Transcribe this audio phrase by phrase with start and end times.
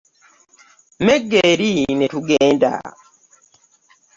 [1.05, 2.71] Megga eri ne tugenda.